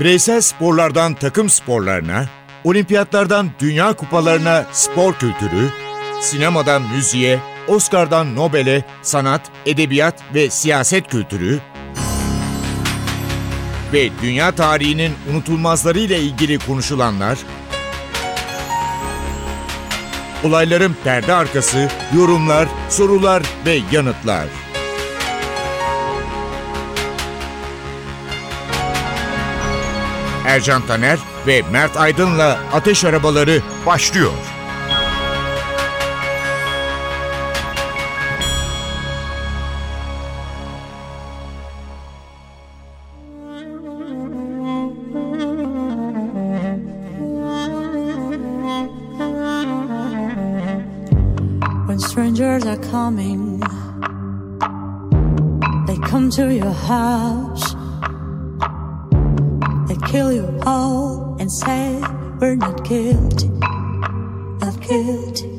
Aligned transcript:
Bireysel 0.00 0.40
sporlardan 0.40 1.14
takım 1.14 1.50
sporlarına, 1.50 2.26
olimpiyatlardan 2.64 3.50
dünya 3.58 3.92
kupalarına 3.92 4.66
spor 4.72 5.14
kültürü, 5.14 5.68
sinemadan 6.20 6.82
müziğe, 6.82 7.40
Oscar'dan 7.68 8.36
Nobel'e 8.36 8.84
sanat, 9.02 9.40
edebiyat 9.66 10.22
ve 10.34 10.50
siyaset 10.50 11.08
kültürü 11.08 11.60
ve 13.92 14.08
dünya 14.22 14.52
tarihinin 14.52 15.12
unutulmazlarıyla 15.30 16.16
ilgili 16.16 16.58
konuşulanlar, 16.58 17.38
olayların 20.44 20.96
perde 21.04 21.34
arkası, 21.34 21.88
yorumlar, 22.16 22.68
sorular 22.88 23.42
ve 23.66 23.78
yanıtlar. 23.92 24.65
Ercan 30.56 30.86
Taner 30.86 31.18
ve 31.46 31.62
Mert 31.72 31.96
Aydın'la 31.96 32.58
Ateş 32.72 33.04
Arabaları 33.04 33.62
başlıyor. 33.86 34.32
Strangers 51.98 52.64
are 52.66 52.76
coming, 52.90 53.60
they 55.86 55.96
come 56.10 56.30
to 56.30 56.52
your 56.52 56.72
house. 56.72 57.55
Kill 60.16 60.32
you 60.32 60.60
all 60.64 61.36
and 61.38 61.52
say, 61.52 62.00
We're 62.40 62.54
not 62.54 62.82
guilty, 62.88 63.48
not 64.62 64.80
guilty. 64.80 65.50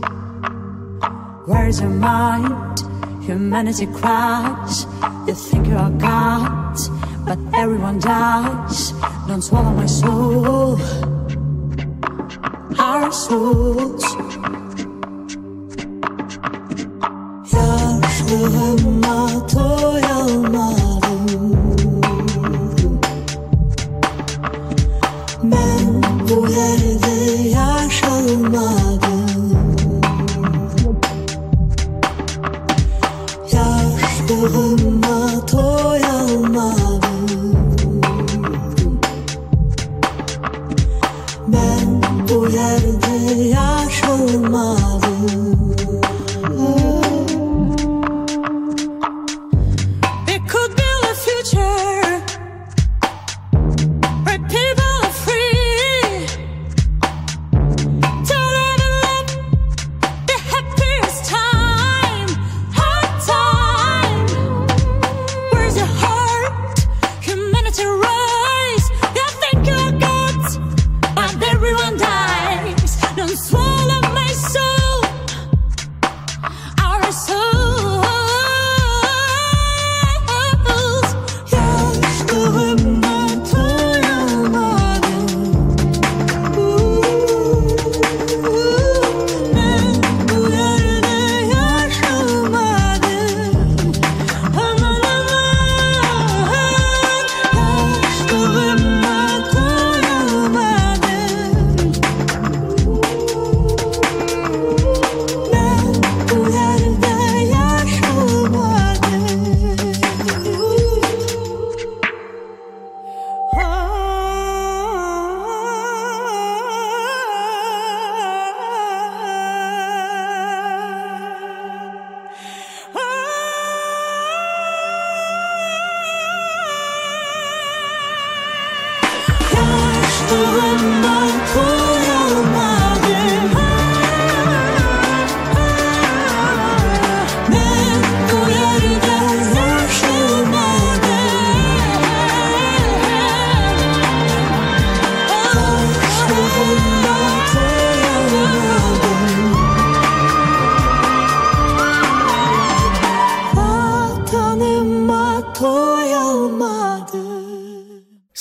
Where's 1.45 1.79
your 1.79 1.91
mind? 1.91 2.79
Humanity 3.21 3.85
cries. 3.85 4.87
You 5.27 5.35
think 5.35 5.67
you 5.67 5.75
are 5.77 5.91
God, 5.91 6.75
but 7.23 7.37
everyone 7.53 7.99
dies. 7.99 8.93
Don't 9.27 9.43
swallow 9.43 9.73
my 9.75 9.85
soul, 9.85 10.81
our 12.79 13.11
souls. 13.11 14.05
Yaşlığıma 17.53 19.29
doyamadım 19.53 20.06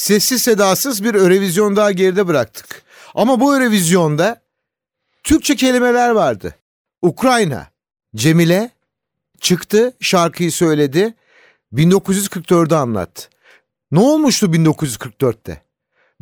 Sessiz 0.06 0.42
sedasız 0.42 1.04
bir 1.04 1.14
Eurovision 1.14 1.76
daha 1.76 1.92
geride 1.92 2.26
bıraktık. 2.26 2.82
Ama 3.14 3.40
bu 3.40 3.54
Eurovision'da 3.56 4.42
Türkçe 5.22 5.56
kelimeler 5.56 6.10
vardı. 6.10 6.54
Ukrayna, 7.02 7.66
Cemile 8.16 8.70
çıktı, 9.40 9.96
şarkıyı 10.00 10.52
söyledi. 10.52 11.14
1944'ü 11.72 12.74
anlattı. 12.74 13.28
Ne 13.90 14.00
olmuştu 14.00 14.46
1944'te? 14.46 15.62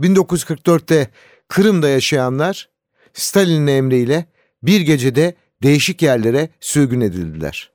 1944'te 0.00 1.10
Kırım'da 1.48 1.88
yaşayanlar 1.88 2.68
Stalin'in 3.14 3.66
emriyle 3.66 4.26
bir 4.62 4.80
gecede 4.80 5.34
değişik 5.62 6.02
yerlere 6.02 6.48
sürgün 6.60 7.00
edildiler. 7.00 7.70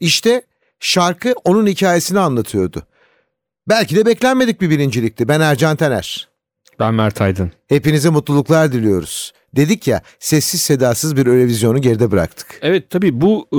İşte 0.00 0.42
şarkı 0.80 1.34
onun 1.44 1.66
hikayesini 1.66 2.18
anlatıyordu. 2.18 2.86
Belki 3.68 3.96
de 3.96 4.06
beklenmedik 4.06 4.60
bir 4.60 4.70
birincilikti. 4.70 5.28
Ben 5.28 5.40
Ercan 5.40 5.76
Taner. 5.76 6.28
Ben 6.80 6.94
Mert 6.94 7.20
Aydın. 7.20 7.52
Hepinize 7.68 8.10
mutluluklar 8.10 8.72
diliyoruz. 8.72 9.32
Dedik 9.56 9.86
ya 9.86 10.02
sessiz 10.18 10.60
sedasız 10.60 11.16
bir 11.16 11.26
Eurovision'u 11.26 11.80
geride 11.80 12.10
bıraktık. 12.10 12.58
Evet 12.62 12.90
tabii 12.90 13.20
bu 13.20 13.48
e, 13.52 13.56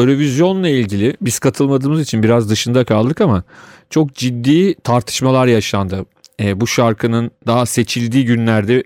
Eurovision'la 0.00 0.68
ilgili 0.68 1.16
biz 1.20 1.38
katılmadığımız 1.38 2.00
için 2.00 2.22
biraz 2.22 2.50
dışında 2.50 2.84
kaldık 2.84 3.20
ama 3.20 3.42
çok 3.90 4.14
ciddi 4.14 4.74
tartışmalar 4.74 5.46
yaşandı. 5.46 6.06
E, 6.40 6.60
bu 6.60 6.66
şarkının 6.66 7.30
daha 7.46 7.66
seçildiği 7.66 8.24
günlerde 8.24 8.84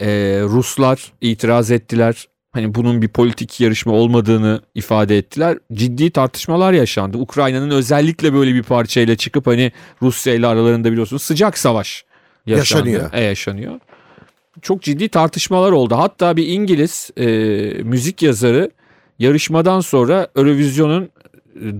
e, 0.00 0.08
Ruslar 0.42 1.12
itiraz 1.20 1.70
ettiler. 1.70 2.28
Hani 2.56 2.74
bunun 2.74 3.02
bir 3.02 3.08
politik 3.08 3.60
yarışma 3.60 3.92
olmadığını 3.92 4.60
ifade 4.74 5.18
ettiler. 5.18 5.58
Ciddi 5.72 6.10
tartışmalar 6.10 6.72
yaşandı. 6.72 7.18
Ukrayna'nın 7.18 7.70
özellikle 7.70 8.34
böyle 8.34 8.54
bir 8.54 8.62
parçayla 8.62 9.16
çıkıp 9.16 9.46
hani 9.46 9.72
Rusya 10.02 10.34
ile 10.34 10.46
aralarında 10.46 10.92
biliyorsunuz 10.92 11.22
sıcak 11.22 11.58
savaş 11.58 12.04
yaşandı. 12.46 12.88
Yaşanıyor. 12.88 13.12
E, 13.12 13.20
yaşanıyor. 13.20 13.80
Çok 14.62 14.82
ciddi 14.82 15.08
tartışmalar 15.08 15.72
oldu. 15.72 15.96
Hatta 15.96 16.36
bir 16.36 16.46
İngiliz 16.46 17.10
e, 17.16 17.26
müzik 17.82 18.22
yazarı 18.22 18.70
yarışmadan 19.18 19.80
sonra 19.80 20.28
Eurovision'un 20.36 21.10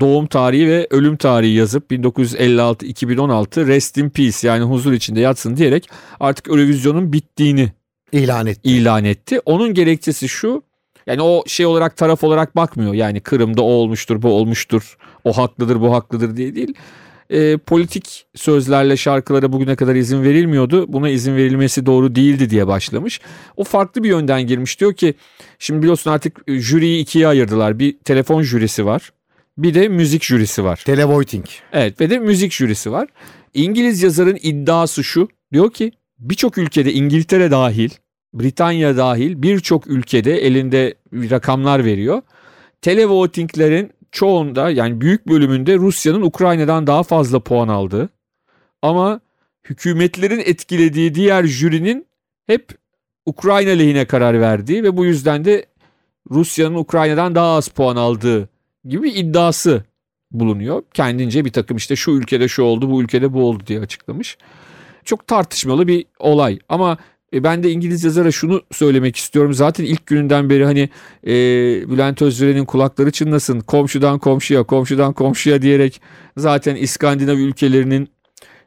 doğum 0.01 0.27
tarihi 0.27 0.69
ve 0.69 0.87
ölüm 0.91 1.17
tarihi 1.17 1.53
yazıp 1.53 1.91
1956-2016 1.93 3.67
Rest 3.67 3.99
in 3.99 4.11
Peace 4.11 4.49
yani 4.49 4.65
huzur 4.65 4.93
içinde 4.93 5.21
yatsın 5.21 5.57
diyerek 5.57 5.89
artık 6.21 6.49
Eurovision'un 6.49 7.13
bittiğini 7.13 7.73
ilan 8.13 8.47
etti. 8.47 8.71
ilan 8.71 9.05
etti. 9.05 9.41
Onun 9.45 9.75
gerekçesi 9.75 10.29
şu 10.29 10.63
yani 11.07 11.23
o 11.23 11.45
şey 11.47 11.67
olarak 11.67 11.97
taraf 11.97 12.25
olarak 12.25 12.57
bakmıyor. 12.57 12.95
Yani 12.95 13.21
Kırım'da 13.21 13.63
o 13.63 13.67
olmuştur 13.67 14.23
bu 14.23 14.29
olmuştur 14.29 14.97
o 15.25 15.33
haklıdır 15.33 15.81
bu 15.81 15.95
haklıdır 15.95 16.37
diye 16.37 16.55
değil. 16.55 16.75
E, 17.31 17.57
politik 17.57 18.27
sözlerle 18.35 18.97
şarkılara 18.97 19.53
bugüne 19.53 19.77
kadar 19.77 19.95
izin 19.95 20.23
verilmiyordu. 20.23 20.93
Buna 20.93 21.09
izin 21.09 21.37
verilmesi 21.37 21.87
doğru 21.87 22.15
değildi 22.15 22.51
diye 22.51 22.67
başlamış. 22.67 23.21
O 23.57 23.65
farklı 23.65 24.03
bir 24.03 24.09
yönden 24.09 24.47
girmiş. 24.47 24.81
Diyor 24.81 24.95
ki 24.95 25.15
şimdi 25.59 25.83
biliyorsun 25.83 26.11
artık 26.11 26.41
jüriyi 26.49 27.03
ikiye 27.03 27.29
ayırdılar. 27.29 27.79
Bir 27.79 27.99
telefon 27.99 28.43
jürisi 28.43 28.87
var. 28.87 29.13
Bir 29.59 29.75
de 29.75 29.89
müzik 29.89 30.25
jürisi 30.25 30.65
var. 30.65 30.83
Televoting. 30.87 31.47
Evet 31.73 32.01
ve 32.01 32.11
de 32.11 32.19
müzik 32.19 32.53
jürisi 32.53 32.93
var. 32.93 33.09
İngiliz 33.55 34.03
yazarın 34.03 34.39
iddiası 34.43 35.05
şu. 35.05 35.29
Diyor 35.53 35.71
ki 35.71 35.93
birçok 36.19 36.59
ülkede 36.59 36.93
İngiltere 36.93 37.51
dahil, 37.51 37.91
Britanya 38.35 38.97
dahil 38.97 39.43
birçok 39.43 39.87
ülkede 39.87 40.37
elinde 40.37 40.95
rakamlar 41.13 41.85
veriyor. 41.85 42.23
Televotinglerin 42.83 43.93
çoğunda 44.13 44.71
yani 44.71 45.01
büyük 45.01 45.29
bölümünde 45.29 45.77
Rusya'nın 45.77 46.23
Ukrayna'dan 46.23 46.87
daha 46.87 47.03
fazla 47.03 47.41
puan 47.41 47.69
aldığı 47.69 48.09
ama 48.83 49.21
hükümetlerin 49.65 50.39
etkilediği 50.39 51.15
diğer 51.15 51.45
jürinin 51.45 52.07
hep 52.47 52.69
Ukrayna 53.27 53.71
lehine 53.71 54.05
karar 54.05 54.41
verdiği 54.41 54.83
ve 54.83 54.97
bu 54.97 55.05
yüzden 55.05 55.45
de 55.45 55.67
Rusya'nın 56.31 56.75
Ukrayna'dan 56.75 57.35
daha 57.35 57.57
az 57.57 57.69
puan 57.69 57.97
aldığı 57.97 58.49
gibi 58.85 59.11
iddiası 59.11 59.85
bulunuyor. 60.31 60.83
Kendince 60.95 61.45
bir 61.45 61.53
takım 61.53 61.77
işte 61.77 61.97
şu 61.97 62.11
ülkede 62.11 62.49
şu 62.49 62.63
oldu 62.63 62.91
bu 62.91 63.03
ülkede 63.03 63.33
bu 63.33 63.49
oldu 63.49 63.67
diye 63.67 63.81
açıklamış. 63.81 64.39
Çok 65.07 65.27
tartışmalı 65.27 65.89
bir 65.89 66.05
olay 66.19 66.59
ama 66.69 66.99
e, 67.33 67.45
ben 67.45 67.63
de 67.63 67.71
İngiliz 67.71 68.05
yazara 68.05 68.31
şunu 68.31 68.63
söylemek 68.73 69.17
istiyorum. 69.17 69.55
Zaten 69.55 69.85
ilk 69.85 70.07
gününden 70.07 70.51
beri 70.51 70.65
hani 70.65 70.89
e, 71.27 71.33
Bülent 71.91 72.23
Özveren'in 72.23 72.65
kulakları 72.65 73.11
çınlasın. 73.11 73.61
Komşudan 73.61 74.19
komşuya, 74.19 74.63
komşudan 74.63 75.13
komşuya 75.13 75.63
diyerek 75.63 76.01
zaten 76.37 76.77
İskandinav 76.77 77.37
ülkelerinin 77.37 78.09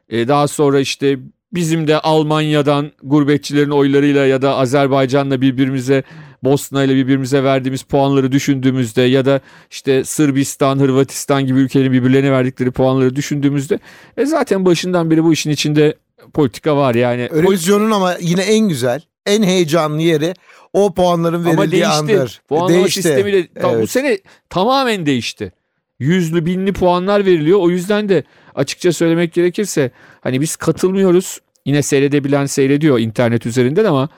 e, 0.08 0.28
daha 0.28 0.48
sonra 0.48 0.80
işte 0.80 1.18
bizim 1.52 1.86
de 1.86 1.98
Almanya'dan 1.98 2.92
gurbetçilerin 3.02 3.70
oylarıyla 3.70 4.26
ya 4.26 4.42
da 4.42 4.56
Azerbaycan'la 4.56 5.40
birbirimize 5.40 6.02
Bosna 6.44 6.84
ile 6.84 6.96
birbirimize 6.96 7.44
verdiğimiz 7.44 7.82
puanları 7.82 8.32
düşündüğümüzde 8.32 9.02
ya 9.02 9.24
da 9.24 9.40
işte 9.70 10.04
Sırbistan, 10.04 10.78
Hırvatistan 10.78 11.46
gibi 11.46 11.58
ülkelerin 11.58 11.92
birbirlerine 11.92 12.32
verdikleri 12.32 12.70
puanları 12.70 13.16
düşündüğümüzde 13.16 13.78
e 14.16 14.26
zaten 14.26 14.64
başından 14.64 15.10
beri 15.10 15.24
bu 15.24 15.32
işin 15.32 15.50
içinde 15.50 15.94
politika 16.34 16.76
var 16.76 16.94
yani. 16.94 17.22
Eurovision'un 17.22 17.90
ama 17.90 18.16
yine 18.20 18.42
en 18.42 18.68
güzel, 18.68 19.02
en 19.26 19.42
heyecanlı 19.42 20.02
yeri 20.02 20.34
o 20.72 20.94
puanların 20.94 21.34
Ama 21.44 21.44
verildiği 21.46 21.70
değişti. 21.82 21.88
andır. 21.98 22.42
Puanlama 22.48 22.68
Değişti. 22.74 23.02
sistemi 23.02 23.32
de 23.32 23.46
ta- 23.54 23.68
bu 23.72 23.76
Evet. 23.76 23.90
sene 23.90 24.18
tamamen 24.50 25.06
değişti. 25.06 25.52
Yüzlü 25.98 26.46
binli 26.46 26.72
puanlar 26.72 27.26
veriliyor. 27.26 27.58
O 27.58 27.70
yüzden 27.70 28.08
de 28.08 28.24
açıkça 28.54 28.92
söylemek 28.92 29.32
gerekirse 29.32 29.90
hani 30.20 30.40
biz 30.40 30.56
katılmıyoruz. 30.56 31.38
Yine 31.66 31.82
seyredebilen 31.82 32.46
seyrediyor 32.46 32.98
internet 32.98 33.46
üzerinden 33.46 33.84
ama 33.84 34.08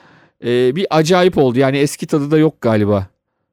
e, 0.45 0.75
bir 0.75 0.87
acayip 0.89 1.37
oldu. 1.37 1.59
Yani 1.59 1.77
eski 1.77 2.07
tadı 2.07 2.31
da 2.31 2.37
yok 2.37 2.61
galiba. 2.61 3.07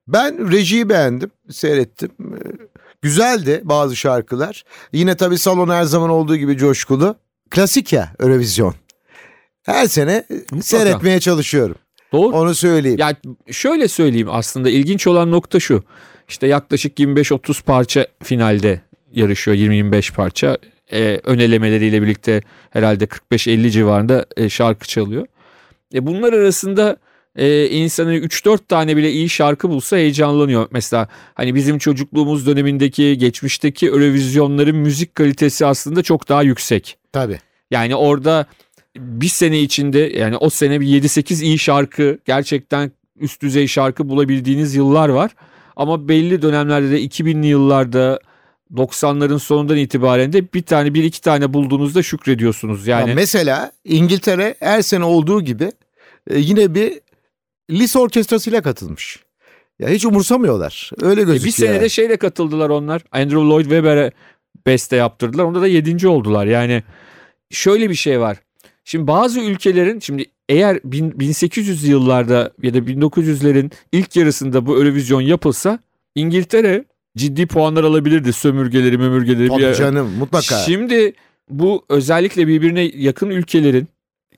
Ben 0.08 0.52
rejiyi 0.52 0.88
beğendim, 0.88 1.30
seyrettim. 1.50 2.10
Ee, 2.20 2.70
Güzeldi 3.02 3.60
bazı 3.64 3.96
şarkılar. 3.96 4.64
Yine 4.92 5.16
tabii 5.16 5.38
salon 5.38 5.68
her 5.68 5.84
zaman 5.84 6.10
olduğu 6.10 6.36
gibi 6.36 6.56
coşkulu. 6.56 7.14
Klasik 7.50 7.92
ya 7.92 8.12
Eurovision. 8.20 8.74
Her 9.62 9.86
sene 9.86 10.24
seyretmeye 10.60 11.20
çalışıyorum. 11.20 11.76
Doğru. 12.12 12.36
Onu 12.36 12.54
söyleyeyim. 12.54 12.98
Ya 12.98 13.16
şöyle 13.50 13.88
söyleyeyim 13.88 14.28
aslında 14.30 14.70
ilginç 14.70 15.06
olan 15.06 15.30
nokta 15.30 15.60
şu. 15.60 15.84
İşte 16.28 16.46
yaklaşık 16.46 16.98
25-30 16.98 17.62
parça 17.62 18.06
finalde 18.22 18.80
yarışıyor 19.12 19.56
20-25 19.56 20.14
parça. 20.14 20.58
Ee, 20.92 21.20
ön 21.24 21.38
elemeleriyle 21.38 22.02
birlikte 22.02 22.42
herhalde 22.70 23.04
45-50 23.04 23.70
civarında 23.70 24.26
e, 24.36 24.48
şarkı 24.48 24.88
çalıyor. 24.88 25.26
E, 25.94 26.06
bunlar 26.06 26.32
arasında 26.32 26.96
e, 27.36 27.66
insanı 27.66 28.14
3-4 28.16 28.58
tane 28.68 28.96
bile 28.96 29.12
iyi 29.12 29.28
şarkı 29.28 29.68
bulsa 29.68 29.96
heyecanlanıyor. 29.96 30.68
Mesela 30.70 31.08
hani 31.34 31.54
bizim 31.54 31.78
çocukluğumuz 31.78 32.46
dönemindeki 32.46 33.18
geçmişteki 33.18 33.86
Eurovizyonların 33.86 34.76
müzik 34.76 35.14
kalitesi 35.14 35.66
aslında 35.66 36.02
çok 36.02 36.28
daha 36.28 36.42
yüksek. 36.42 36.96
Tabii. 37.12 37.38
Yani 37.70 37.94
orada 37.96 38.46
bir 38.96 39.28
sene 39.28 39.60
içinde 39.60 39.98
yani 39.98 40.36
o 40.36 40.50
sene 40.50 40.80
bir 40.80 40.86
7-8 40.86 41.44
iyi 41.44 41.58
şarkı 41.58 42.18
gerçekten 42.24 42.92
üst 43.16 43.42
düzey 43.42 43.66
şarkı 43.68 44.08
bulabildiğiniz 44.08 44.74
yıllar 44.74 45.08
var. 45.08 45.30
Ama 45.76 46.08
belli 46.08 46.42
dönemlerde 46.42 46.90
de 46.90 47.02
2000'li 47.02 47.46
yıllarda 47.46 48.20
90'ların 48.74 49.38
sonundan 49.38 49.76
itibaren 49.76 50.32
de 50.32 50.52
bir 50.52 50.62
tane 50.62 50.94
bir 50.94 51.04
iki 51.04 51.20
tane 51.20 51.54
bulduğunuzda 51.54 52.02
şükrediyorsunuz. 52.02 52.86
Ya 52.86 53.00
Yani 53.00 53.14
mesela 53.14 53.72
İngiltere 53.84 54.54
her 54.60 54.82
sene 54.82 55.04
olduğu 55.04 55.42
gibi 55.42 55.72
e, 56.30 56.38
yine 56.38 56.74
bir 56.74 57.00
lise 57.70 57.98
orkestrasıyla 57.98 58.62
katılmış. 58.62 59.18
Ya 59.78 59.88
hiç 59.88 60.04
umursamıyorlar. 60.06 60.90
Öyle 61.02 61.20
E, 61.20 61.24
gözüküyor. 61.24 61.46
bir 61.46 61.50
senede 61.52 61.88
şeyle 61.88 62.16
katıldılar 62.16 62.70
onlar. 62.70 63.02
Andrew 63.12 63.36
Lloyd 63.40 63.64
Webber'e 63.64 64.10
beste 64.66 64.96
yaptırdılar. 64.96 65.44
Onda 65.44 65.60
da 65.60 65.66
yedinci 65.66 66.08
oldular. 66.08 66.46
Yani 66.46 66.82
şöyle 67.50 67.90
bir 67.90 67.94
şey 67.94 68.20
var. 68.20 68.38
Şimdi 68.84 69.06
bazı 69.06 69.40
ülkelerin 69.40 70.00
şimdi 70.00 70.24
eğer 70.48 70.80
bin- 70.84 71.20
1800 71.20 71.84
yıllarda 71.88 72.52
ya 72.62 72.74
da 72.74 72.78
1900'lerin 72.78 73.70
ilk 73.92 74.16
yarısında 74.16 74.66
bu 74.66 74.76
Eurovision 74.76 75.20
yapılsa 75.20 75.78
İngiltere 76.14 76.84
ciddi 77.16 77.46
puanlar 77.46 77.84
alabilirdi 77.84 78.32
sömürgeleri 78.32 78.98
mömürgeleri. 78.98 79.48
Tabii 79.48 79.62
bir- 79.62 79.74
canım 79.74 80.10
mutlaka. 80.18 80.54
Şimdi 80.58 81.12
bu 81.50 81.84
özellikle 81.88 82.46
birbirine 82.46 82.80
yakın 82.82 83.30
ülkelerin 83.30 83.88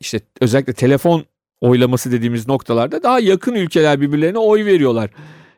işte 0.01 0.21
özellikle 0.41 0.73
telefon 0.73 1.25
oylaması 1.63 2.13
dediğimiz 2.13 2.49
noktalarda 2.49 3.03
daha 3.03 3.21
yakın 3.21 3.55
ülkeler 3.55 4.01
birbirlerine 4.01 4.39
oy 4.39 4.65
veriyorlar. 4.65 5.11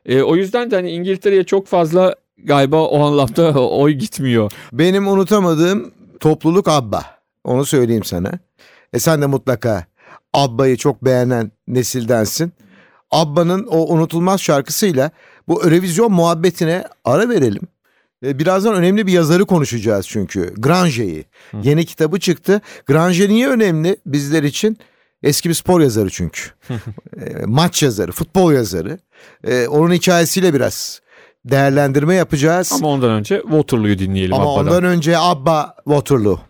E, 0.06 0.22
o 0.22 0.36
yüzden 0.36 0.70
de 0.70 0.76
hani 0.76 0.90
İngiltere'ye 0.90 1.44
çok 1.44 1.66
fazla 1.66 2.14
galiba 2.38 2.82
o 2.82 3.04
anlamda 3.04 3.68
oy 3.68 3.92
gitmiyor. 3.92 4.52
Benim 4.72 5.08
unutamadığım 5.08 5.90
topluluk 6.20 6.68
ABBA. 6.68 7.04
Onu 7.44 7.64
söyleyeyim 7.64 8.04
sana. 8.04 8.32
E 8.92 8.98
sen 8.98 9.22
de 9.22 9.26
mutlaka 9.26 9.84
ABBA'yı 10.32 10.76
çok 10.76 11.04
beğenen 11.04 11.50
nesildensin. 11.68 12.52
ABBA'nın 13.10 13.66
o 13.66 13.94
unutulmaz 13.94 14.40
şarkısıyla 14.40 15.10
bu 15.48 15.64
Eurovision 15.64 16.12
muhabbetine 16.12 16.84
ara 17.04 17.28
verelim. 17.28 17.62
E, 18.26 18.38
Birazdan 18.38 18.74
önemli 18.74 19.06
bir 19.06 19.12
yazarı 19.12 19.44
konuşacağız 19.44 20.06
çünkü. 20.08 20.54
Granger'i. 20.58 21.24
Yeni 21.62 21.84
kitabı 21.84 22.20
çıktı. 22.20 22.60
Granger 22.86 23.28
niye 23.28 23.48
önemli 23.48 23.96
bizler 24.06 24.42
için? 24.42 24.78
Eski 25.24 25.48
bir 25.48 25.54
spor 25.54 25.80
yazarı 25.80 26.10
çünkü. 26.10 26.40
E, 27.20 27.46
maç 27.46 27.82
yazarı, 27.82 28.12
futbol 28.12 28.52
yazarı. 28.52 28.98
E, 29.44 29.66
onun 29.66 29.92
hikayesiyle 29.94 30.54
biraz 30.54 31.00
değerlendirme 31.44 32.14
yapacağız. 32.14 32.72
Ama 32.72 32.88
ondan 32.88 33.10
önce 33.10 33.40
Waterloo'yu 33.42 33.98
dinleyelim. 33.98 34.34
Ama 34.34 34.52
Abba'dan. 34.54 34.66
ondan 34.66 34.84
önce 34.84 35.18
Abba 35.18 35.74
Waterloo. 35.84 36.40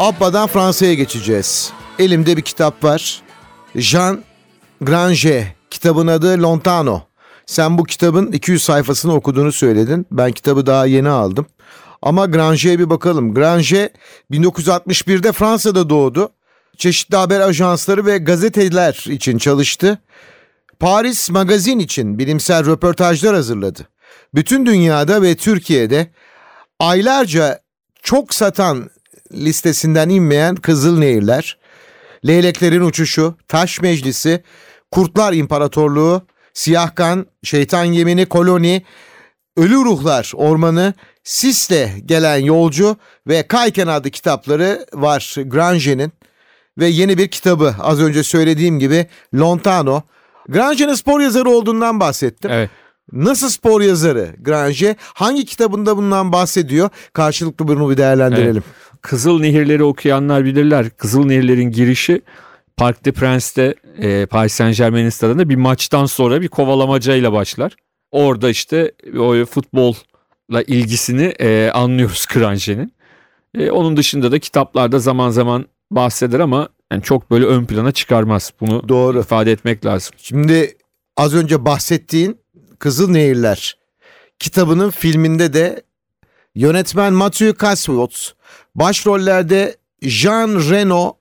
Abba'dan 0.00 0.46
Fransa'ya 0.46 0.94
geçeceğiz. 0.94 1.72
Elimde 1.98 2.36
bir 2.36 2.42
kitap 2.42 2.84
var. 2.84 3.22
Jean 3.74 4.22
Granger. 4.80 5.44
Kitabın 5.70 6.06
adı 6.06 6.42
Lontano. 6.42 7.00
Sen 7.46 7.78
bu 7.78 7.84
kitabın 7.84 8.32
200 8.32 8.62
sayfasını 8.64 9.14
okuduğunu 9.14 9.52
söyledin. 9.52 10.06
Ben 10.10 10.32
kitabı 10.32 10.66
daha 10.66 10.86
yeni 10.86 11.08
aldım. 11.08 11.46
Ama 12.02 12.26
Granger'e 12.26 12.78
bir 12.78 12.90
bakalım. 12.90 13.34
Granger 13.34 13.88
1961'de 14.30 15.32
Fransa'da 15.32 15.90
doğdu. 15.90 16.28
Çeşitli 16.76 17.16
haber 17.16 17.40
ajansları 17.40 18.06
ve 18.06 18.18
gazeteler 18.18 19.04
için 19.08 19.38
çalıştı. 19.38 19.98
Paris 20.80 21.30
Magazin 21.30 21.78
için 21.78 22.18
bilimsel 22.18 22.66
röportajlar 22.66 23.34
hazırladı. 23.34 23.88
Bütün 24.34 24.66
dünyada 24.66 25.22
ve 25.22 25.36
Türkiye'de 25.36 26.10
aylarca 26.80 27.60
çok 28.02 28.34
satan 28.34 28.90
listesinden 29.32 30.08
inmeyen 30.08 30.56
Kızıl 30.56 30.98
Nehirler, 30.98 31.58
Leyleklerin 32.26 32.80
Uçuşu, 32.80 33.34
Taş 33.48 33.80
Meclisi, 33.80 34.42
Kurtlar 34.90 35.32
İmparatorluğu, 35.32 36.22
Siyah 36.54 36.94
Kan, 36.94 37.26
Şeytan 37.42 37.84
Yemini, 37.84 38.26
Koloni, 38.26 38.82
Ölü 39.56 39.74
Ruhlar 39.74 40.32
Ormanı, 40.34 40.94
Sis'le 41.24 41.88
gelen 42.04 42.36
yolcu 42.36 42.96
ve 43.26 43.46
Kayken 43.48 43.86
adlı 43.86 44.10
kitapları 44.10 44.86
var 44.94 45.34
Granger'in 45.46 46.12
ve 46.78 46.86
yeni 46.86 47.18
bir 47.18 47.28
kitabı 47.28 47.74
az 47.80 48.00
önce 48.00 48.22
söylediğim 48.22 48.78
gibi 48.78 49.06
Lontano. 49.34 50.02
Granger'in 50.48 50.94
spor 50.94 51.20
yazarı 51.20 51.50
olduğundan 51.50 52.00
bahsettim. 52.00 52.50
Evet. 52.50 52.70
Nasıl 53.12 53.48
spor 53.48 53.80
yazarı 53.80 54.36
Granger? 54.40 54.96
Hangi 55.00 55.44
kitabında 55.44 55.96
bundan 55.96 56.32
bahsediyor? 56.32 56.90
Karşılıklı 57.12 57.68
bunu 57.68 57.90
bir 57.90 57.96
değerlendirelim. 57.96 58.62
Kızıl 59.06 59.40
Nehirleri 59.40 59.84
okuyanlar 59.84 60.44
bilirler. 60.44 60.90
Kızıl 60.90 61.24
Nehirlerin 61.24 61.70
girişi 61.70 62.22
Parc 62.76 63.04
des 63.04 63.14
Prince'te 63.14 63.74
e, 63.98 64.26
Paris 64.26 64.52
Saint 64.52 64.76
Germain'in 64.76 65.08
stadında 65.08 65.48
bir 65.48 65.56
maçtan 65.56 66.06
sonra 66.06 66.40
bir 66.40 66.48
kovalamacayla 66.48 67.32
başlar. 67.32 67.76
Orada 68.10 68.50
işte 68.50 68.92
o 69.18 69.44
futbolla 69.44 70.62
ilgisini 70.66 71.24
e, 71.24 71.70
anlıyoruz 71.70 72.26
Granger'in. 72.34 72.92
E, 73.54 73.70
onun 73.70 73.96
dışında 73.96 74.32
da 74.32 74.38
kitaplarda 74.38 74.98
zaman 74.98 75.30
zaman 75.30 75.66
bahseder 75.90 76.40
ama 76.40 76.68
yani 76.92 77.02
çok 77.02 77.30
böyle 77.30 77.46
ön 77.46 77.64
plana 77.64 77.92
çıkarmaz. 77.92 78.52
Bunu 78.60 78.88
Doğru. 78.88 79.20
ifade 79.20 79.52
etmek 79.52 79.86
lazım. 79.86 80.14
Şimdi 80.18 80.76
az 81.16 81.34
önce 81.34 81.64
bahsettiğin 81.64 82.38
Kızıl 82.78 83.10
Nehirler 83.10 83.76
kitabının 84.38 84.90
filminde 84.90 85.52
de 85.52 85.82
yönetmen 86.56 87.12
Mathieu 87.12 87.54
Kassovitz, 87.54 88.34
başrollerde 88.76 89.76
Jean 90.02 90.70
Reno 90.70 91.12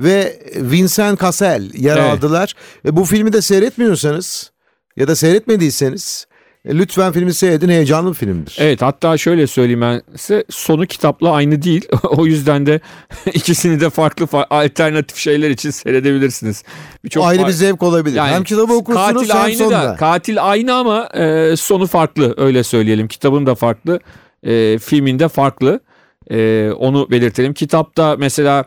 ve 0.00 0.38
Vincent 0.56 1.20
Cassel 1.20 1.70
yer 1.74 1.96
Evet. 1.96 2.10
aldılar. 2.12 2.54
Ve 2.84 2.96
bu 2.96 3.04
filmi 3.04 3.32
de 3.32 3.42
seyretmiyorsanız 3.42 4.50
ya 4.96 5.08
da 5.08 5.16
seyretmediyseniz 5.16 6.26
e, 6.64 6.74
lütfen 6.78 7.12
filmi 7.12 7.34
seyredin 7.34 7.68
heyecanlı 7.68 8.10
bir 8.10 8.14
filmdir. 8.14 8.56
Evet 8.60 8.82
hatta 8.82 9.18
şöyle 9.18 9.46
söyleyeyim 9.46 9.80
ben 9.80 10.02
size 10.16 10.44
sonu 10.50 10.86
kitapla 10.86 11.32
aynı 11.32 11.62
değil. 11.62 11.88
o 12.02 12.26
yüzden 12.26 12.66
de 12.66 12.80
ikisini 13.32 13.80
de 13.80 13.90
farklı 13.90 14.24
fa- 14.26 14.46
alternatif 14.50 15.16
şeyler 15.16 15.50
için 15.50 15.70
seyredebilirsiniz. 15.70 16.62
Birçok 17.04 17.24
Ayrı 17.24 17.46
bir 17.46 17.52
zevk 17.52 17.82
olabilir. 17.82 18.16
Yani 18.16 18.30
hem 18.34 18.44
kitabı 18.44 18.72
okursunuz 18.72 19.28
katil 19.28 19.30
hem 19.30 19.42
aynı 19.42 19.56
sonunda. 19.56 19.82
da 19.84 19.96
katil 19.96 20.44
aynı 20.44 20.74
ama 20.74 21.08
e, 21.14 21.56
sonu 21.56 21.86
farklı 21.86 22.34
öyle 22.36 22.62
söyleyelim. 22.64 23.08
Kitabın 23.08 23.46
da 23.46 23.54
farklı, 23.54 24.00
e, 24.42 24.78
filmin 24.78 25.18
de 25.18 25.28
farklı. 25.28 25.80
E, 26.30 26.70
onu 26.78 27.10
belirtelim. 27.10 27.54
Kitapta 27.54 28.16
mesela 28.18 28.64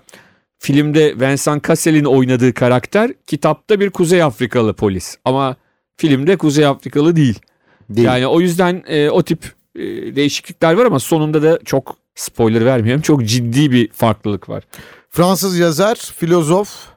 filmde 0.60 1.20
Vincent 1.20 1.68
Cassel'in 1.68 2.06
oynadığı 2.06 2.54
karakter 2.54 3.12
kitapta 3.28 3.80
bir 3.80 3.90
Kuzey 3.90 4.24
Afrikalı 4.24 4.74
polis 4.74 5.18
ama 5.26 5.56
filmde 5.98 6.38
Kuzey 6.38 6.66
Afrikalı 6.66 7.16
değil. 7.16 7.40
Değil. 7.90 8.08
Yani 8.08 8.28
o 8.28 8.42
yüzden 8.42 8.84
e, 8.88 9.10
o 9.10 9.24
tip 9.24 9.54
e, 9.76 9.82
değişiklikler 10.16 10.74
var 10.74 10.86
ama 10.86 11.00
sonunda 11.00 11.42
da 11.42 11.60
çok 11.66 11.96
spoiler 12.16 12.66
vermiyorum. 12.66 13.02
Çok 13.02 13.26
ciddi 13.26 13.72
bir 13.72 13.92
farklılık 13.92 14.50
var. 14.50 14.64
Fransız 15.10 15.60
yazar, 15.60 15.96
filozof, 15.96 16.88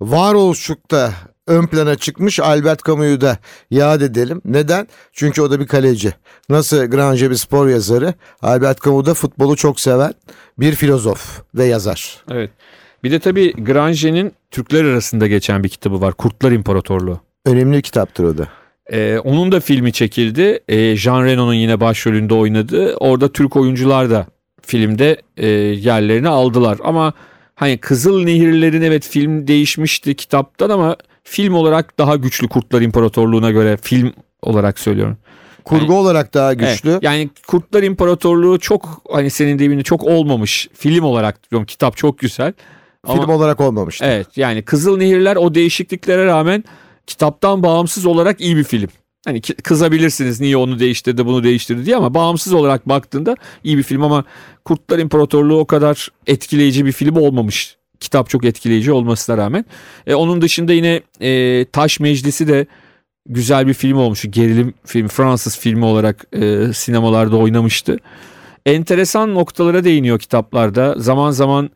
varoluşlukta 0.00 1.14
ön 1.46 1.66
plana 1.66 1.96
çıkmış 1.96 2.40
Albert 2.40 2.84
Camus'u 2.84 3.20
da 3.20 3.38
yad 3.70 4.00
edelim. 4.00 4.40
Neden? 4.44 4.88
Çünkü 5.12 5.42
o 5.42 5.50
da 5.50 5.60
bir 5.60 5.66
kaleci. 5.66 6.12
Nasıl 6.48 6.84
Granger 6.84 7.30
bir 7.30 7.34
spor 7.34 7.68
yazarı, 7.68 8.14
Albert 8.42 8.84
Camus 8.84 9.06
da 9.06 9.14
futbolu 9.14 9.56
çok 9.56 9.80
seven 9.80 10.14
bir 10.58 10.74
filozof 10.74 11.42
ve 11.54 11.64
yazar. 11.64 12.24
Evet. 12.30 12.50
Bir 13.04 13.10
de 13.10 13.18
tabii 13.18 13.64
Granger'in 13.64 14.32
Türkler 14.50 14.84
arasında 14.84 15.26
geçen 15.26 15.64
bir 15.64 15.68
kitabı 15.68 16.00
var. 16.00 16.14
Kurtlar 16.14 16.52
İmparatorluğu. 16.52 17.20
Önemli 17.46 17.76
bir 17.76 17.82
kitaptır 17.82 18.24
o 18.24 18.38
da. 18.38 18.48
Ee, 18.92 19.18
onun 19.18 19.52
da 19.52 19.60
filmi 19.60 19.92
çekildi. 19.92 20.60
Ee, 20.68 20.96
Jean 20.96 21.24
Reno'nun 21.24 21.54
yine 21.54 21.80
başrolünde 21.80 22.34
oynadığı. 22.34 22.94
Orada 22.94 23.32
Türk 23.32 23.56
oyuncular 23.56 24.10
da 24.10 24.26
filmde 24.62 25.22
e, 25.36 25.46
yerlerini 25.48 26.28
aldılar. 26.28 26.78
Ama 26.84 27.12
hani 27.54 27.78
Kızıl 27.78 28.24
Nehirlerin 28.24 28.82
evet 28.82 29.08
film 29.08 29.46
değişmişti 29.46 30.14
kitaptan 30.14 30.70
ama 30.70 30.96
film 31.24 31.54
olarak 31.54 31.98
daha 31.98 32.16
güçlü 32.16 32.48
Kurtlar 32.48 32.80
İmparatorluğu'na 32.82 33.50
göre 33.50 33.76
film 33.82 34.12
olarak 34.42 34.78
söylüyorum. 34.78 35.16
Kurgu 35.64 35.82
Yani- 35.82 35.92
olarak 35.92 36.34
daha 36.34 36.54
güçlü. 36.54 36.90
Evet, 36.90 37.02
yani 37.02 37.30
Kurtlar 37.46 37.82
İmparatorluğu 37.82 38.58
çok 38.58 39.02
hani 39.12 39.30
senin 39.30 39.58
deyiminde 39.58 39.82
çok 39.82 40.04
olmamış. 40.04 40.68
Film 40.74 41.04
olarak 41.04 41.50
diyorum 41.50 41.66
kitap 41.66 41.96
çok 41.96 42.18
güzel. 42.18 42.52
Ama- 43.04 43.20
Film 43.22 43.32
olarak 43.34 43.60
olmamıştı. 43.60 44.04
Evet 44.04 44.26
yani 44.36 44.62
Kızıl 44.62 44.96
Nehirler 44.96 45.36
o 45.36 45.54
değişikliklere 45.54 46.26
rağmen 46.26 46.64
kitaptan 47.06 47.62
bağımsız 47.62 48.06
olarak 48.06 48.40
iyi 48.40 48.56
bir 48.56 48.64
film. 48.64 48.88
Hani 49.26 49.40
kızabilirsiniz 49.40 50.40
niye 50.40 50.56
onu 50.56 50.78
değiştirdi 50.78 51.26
bunu 51.26 51.44
değiştirdi 51.44 51.86
diye 51.86 51.96
ama 51.96 52.14
bağımsız 52.14 52.52
olarak 52.52 52.88
baktığında 52.88 53.36
iyi 53.64 53.78
bir 53.78 53.82
film 53.82 54.02
ama 54.02 54.24
Kurtlar 54.64 54.98
İmparatorluğu 54.98 55.58
o 55.58 55.66
kadar 55.66 56.08
etkileyici 56.26 56.86
bir 56.86 56.92
film 56.92 57.16
olmamış. 57.16 57.76
Kitap 58.00 58.28
çok 58.28 58.44
etkileyici 58.44 58.92
olmasına 58.92 59.36
rağmen. 59.36 59.64
E, 60.06 60.14
onun 60.14 60.42
dışında 60.42 60.72
yine 60.72 61.00
e, 61.20 61.64
Taş 61.64 62.00
Meclisi 62.00 62.48
de 62.48 62.66
güzel 63.26 63.66
bir 63.66 63.74
film 63.74 63.96
olmuş. 63.96 64.24
Gerilim 64.30 64.74
film 64.84 65.08
Fransız 65.08 65.58
filmi 65.58 65.84
olarak 65.84 66.26
e, 66.32 66.72
sinemalarda 66.72 67.36
oynamıştı. 67.36 67.98
Enteresan 68.66 69.34
noktalara 69.34 69.84
değiniyor 69.84 70.18
kitaplarda. 70.18 70.94
Zaman 70.98 71.30
zaman 71.30 71.70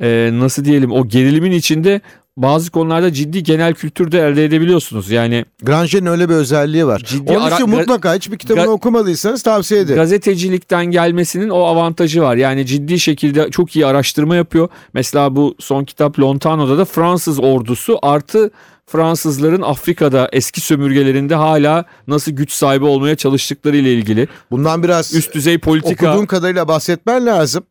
e, 0.00 0.30
nasıl 0.32 0.64
diyelim 0.64 0.92
o 0.92 1.08
gerilimin 1.08 1.52
içinde 1.52 2.00
bazı 2.42 2.70
konularda 2.70 3.12
ciddi 3.12 3.42
genel 3.42 3.74
kültür 3.74 4.12
de 4.12 4.20
elde 4.20 4.44
edebiliyorsunuz. 4.44 5.10
Yani 5.10 5.44
Granger'in 5.62 6.06
öyle 6.06 6.28
bir 6.28 6.34
özelliği 6.34 6.86
var. 6.86 7.02
Ciddi 7.06 7.32
Onun 7.32 7.46
için 7.46 7.56
ara- 7.56 7.66
mutlaka 7.66 8.14
hiçbir 8.14 8.38
kitabını 8.38 8.64
Ga- 8.64 8.68
okumadıysanız 8.68 9.42
tavsiye 9.42 9.80
ederim. 9.80 9.96
gazetecilikten 9.96 10.86
gelmesinin 10.86 11.48
o 11.48 11.58
avantajı 11.64 12.22
var. 12.22 12.36
Yani 12.36 12.66
ciddi 12.66 12.98
şekilde 13.00 13.50
çok 13.50 13.76
iyi 13.76 13.86
araştırma 13.86 14.36
yapıyor. 14.36 14.68
Mesela 14.94 15.36
bu 15.36 15.54
son 15.58 15.84
kitap 15.84 16.18
Lontano'da 16.18 16.78
da 16.78 16.84
Fransız 16.84 17.38
ordusu 17.40 17.98
artı 18.02 18.50
Fransızların 18.86 19.62
Afrika'da 19.62 20.28
eski 20.32 20.60
sömürgelerinde 20.60 21.34
hala 21.34 21.84
nasıl 22.06 22.32
güç 22.32 22.52
sahibi 22.52 22.84
olmaya 22.84 23.16
çalıştıkları 23.16 23.76
ile 23.76 23.92
ilgili 23.94 24.28
Bundan 24.50 24.82
biraz 24.82 25.14
üst 25.14 25.34
düzey 25.34 25.58
politika 25.58 26.10
okuduğun 26.10 26.26
kadarıyla 26.26 26.68
bahsetmen 26.68 27.26
lazım. 27.26 27.64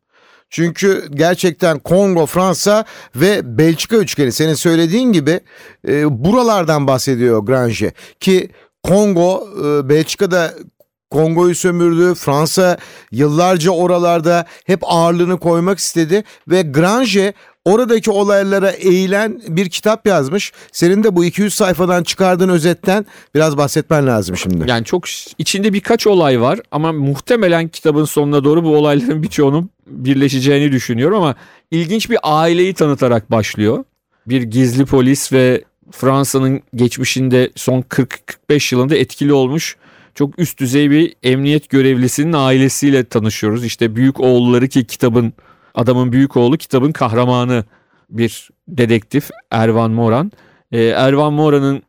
Çünkü 0.49 1.07
gerçekten 1.13 1.79
Kongo, 1.79 2.25
Fransa 2.25 2.85
ve 3.15 3.57
Belçika 3.57 3.95
üçgeni 3.95 4.31
senin 4.31 4.53
söylediğin 4.53 5.11
gibi 5.11 5.39
e, 5.87 6.23
buralardan 6.23 6.87
bahsediyor 6.87 7.39
Granger. 7.39 7.91
Ki 8.19 8.49
Kongo, 8.83 9.47
e, 9.59 9.89
Belçika'da 9.89 10.53
Kongo'yu 11.09 11.55
sömürdü. 11.55 12.15
Fransa 12.15 12.77
yıllarca 13.11 13.71
oralarda 13.71 14.45
hep 14.65 14.79
ağırlığını 14.83 15.39
koymak 15.39 15.79
istedi 15.79 16.23
ve 16.47 16.61
Granger 16.61 17.33
oradaki 17.67 18.11
olaylara 18.11 18.69
eğilen 18.69 19.41
bir 19.47 19.69
kitap 19.69 20.07
yazmış. 20.07 20.51
Senin 20.71 21.03
de 21.03 21.15
bu 21.15 21.25
200 21.25 21.53
sayfadan 21.53 22.03
çıkardığın 22.03 22.49
özetten 22.49 23.05
biraz 23.35 23.57
bahsetmen 23.57 24.07
lazım 24.07 24.37
şimdi. 24.37 24.69
Yani 24.69 24.85
çok 24.85 25.03
içinde 25.37 25.73
birkaç 25.73 26.07
olay 26.07 26.41
var 26.41 26.59
ama 26.71 26.91
muhtemelen 26.91 27.67
kitabın 27.67 28.05
sonuna 28.05 28.43
doğru 28.43 28.63
bu 28.63 28.77
olayların 28.77 29.23
birçoğunun 29.23 29.69
birleşeceğini 29.87 30.71
düşünüyorum 30.71 31.17
ama 31.17 31.35
ilginç 31.71 32.09
bir 32.09 32.17
aileyi 32.23 32.73
tanıtarak 32.73 33.31
başlıyor. 33.31 33.83
Bir 34.27 34.41
gizli 34.41 34.85
polis 34.85 35.33
ve 35.33 35.63
Fransa'nın 35.91 36.61
geçmişinde 36.75 37.51
son 37.55 37.81
40-45 37.81 38.75
yılında 38.75 38.95
etkili 38.95 39.33
olmuş 39.33 39.77
çok 40.15 40.39
üst 40.39 40.59
düzey 40.59 40.91
bir 40.91 41.13
emniyet 41.23 41.69
görevlisinin 41.69 42.33
ailesiyle 42.33 43.03
tanışıyoruz. 43.03 43.65
İşte 43.65 43.95
büyük 43.95 44.19
oğulları 44.19 44.67
ki 44.67 44.85
kitabın 44.85 45.33
adamın 45.77 46.11
büyük 46.11 46.37
oğlu 46.37 46.57
kitabın 46.57 46.91
kahramanı 46.91 47.65
bir 48.09 48.49
dedektif 48.67 49.29
Ervan 49.51 49.91
Moran. 49.91 50.31
Ee, 50.71 50.83
Ervan 50.83 51.33
Moran'ın 51.33 51.83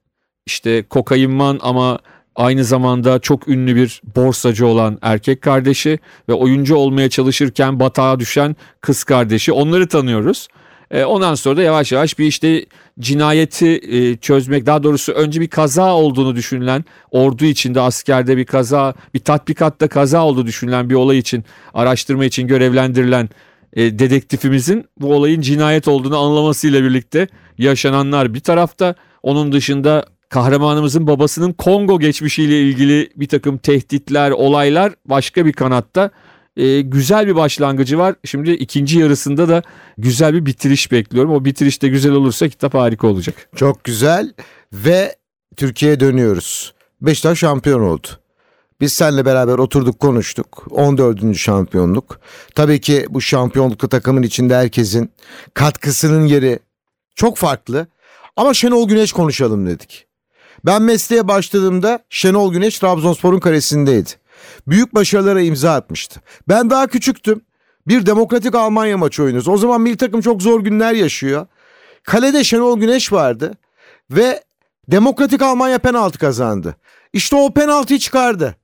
işte 0.47 0.83
kokainman 0.83 1.59
ama 1.63 1.99
Aynı 2.39 2.65
zamanda 2.65 3.19
çok 3.19 3.49
ünlü 3.49 3.77
bir 3.77 4.03
borsacı 4.17 4.67
olan 4.67 4.99
erkek 5.03 5.43
kardeşi 5.43 5.99
ve 6.29 6.33
oyuncu 6.33 6.77
olmaya 6.77 7.09
çalışırken 7.09 7.81
batağa 7.81 8.21
düşen 8.21 8.57
kız 8.81 9.05
kardeşi. 9.05 9.53
Onları 9.53 9.89
tanıyoruz. 9.89 10.49
E, 10.91 11.05
ondan 11.05 11.35
sonra 11.35 11.57
da 11.57 11.63
yavaş 11.63 11.93
yavaş 11.93 12.19
bir 12.19 12.27
işte 12.27 12.65
cinayeti 13.01 13.81
e, 13.83 14.17
çözmek 14.17 14.67
daha 14.67 14.83
doğrusu 14.83 15.13
önce 15.13 15.41
bir 15.41 15.49
kaza 15.49 15.95
olduğunu 15.95 16.37
düşünülen 16.37 16.85
ordu 17.11 17.45
içinde 17.45 17.81
askerde 17.81 18.37
bir 18.37 18.45
kaza 18.45 18.95
bir 19.15 19.21
tatbikatta 19.21 19.89
kaza 19.89 20.25
olduğu 20.25 20.47
düşünülen 20.47 20.91
bir 20.91 20.95
olay 20.95 21.19
için 21.19 21.45
araştırma 21.75 22.25
için 22.25 22.47
görevlendirilen 22.47 23.29
e, 23.73 23.99
dedektifimizin 23.99 24.85
bu 25.01 25.15
olayın 25.15 25.41
cinayet 25.41 25.89
olduğunu 25.89 26.19
anlamasıyla 26.19 26.83
birlikte 26.83 27.29
yaşananlar 27.59 28.35
bir 28.35 28.41
tarafta 28.41 28.95
onun 29.23 29.53
dışında 29.53 30.05
kahramanımızın 30.29 31.07
babasının 31.07 31.53
Kongo 31.53 32.01
geçmişiyle 32.01 32.63
ilgili 32.63 33.11
bir 33.17 33.29
takım 33.29 33.59
tehditler 33.59 34.31
olaylar 34.31 34.93
başka 35.07 35.47
bir 35.47 35.53
kanatta 35.53 36.11
e, 36.57 36.81
güzel 36.81 37.27
bir 37.27 37.37
başlangıcı 37.37 37.99
var. 37.99 38.15
Şimdi 38.25 38.51
ikinci 38.51 38.99
yarısında 38.99 39.49
da 39.49 39.63
güzel 39.99 40.35
bir 40.35 40.47
bitiriş 40.47 40.93
bekliyorum. 40.93 41.33
O 41.33 41.45
bitiriş 41.45 41.83
de 41.83 41.89
güzel 41.89 42.13
olursa 42.13 42.49
kitap 42.49 42.75
harika 42.75 43.07
olacak. 43.07 43.49
Çok 43.57 43.85
güzel 43.85 44.33
ve 44.73 45.17
Türkiye'ye 45.57 46.01
dönüyoruz. 46.01 46.75
Beşiktaş 47.01 47.39
şampiyon 47.39 47.81
oldu. 47.81 48.09
Biz 48.81 48.93
seninle 48.93 49.25
beraber 49.25 49.59
oturduk 49.59 50.01
konuştuk. 50.01 50.67
14. 50.71 51.37
şampiyonluk. 51.37 52.21
Tabii 52.55 52.81
ki 52.81 53.07
bu 53.11 53.21
şampiyonlukta 53.21 53.89
takımın 53.89 54.23
içinde 54.23 54.57
herkesin 54.57 55.13
katkısının 55.55 56.27
yeri 56.27 56.59
çok 57.15 57.37
farklı. 57.37 57.87
Ama 58.37 58.55
Şenol 58.55 58.89
Güneş 58.89 59.13
konuşalım 59.13 59.67
dedik. 59.67 60.07
Ben 60.67 60.83
mesleğe 60.83 61.29
başladığımda 61.29 61.99
Şenol 62.11 62.53
Güneş 62.53 62.79
Trabzonspor'un 62.79 63.41
karesindeydi. 63.41 64.11
Büyük 64.67 64.95
başarılara 64.95 65.41
imza 65.41 65.75
atmıştı. 65.75 66.21
Ben 66.49 66.71
daha 66.71 66.87
küçüktüm. 66.87 67.41
Bir 67.87 68.07
demokratik 68.07 68.55
Almanya 68.55 68.99
maçı 68.99 69.23
oynuyoruz. 69.23 69.49
O 69.49 69.57
zaman 69.57 69.81
milli 69.81 69.97
takım 69.97 70.21
çok 70.21 70.43
zor 70.43 70.61
günler 70.61 70.93
yaşıyor. 70.93 71.47
Kalede 72.03 72.45
Şenol 72.45 72.81
Güneş 72.81 73.13
vardı 73.13 73.53
ve 74.11 74.43
demokratik 74.89 75.43
Almanya 75.43 75.79
penaltı 75.79 76.19
kazandı. 76.19 76.77
İşte 77.13 77.37
o 77.37 77.55
penaltıyı 77.55 77.99
çıkardı. 77.99 78.57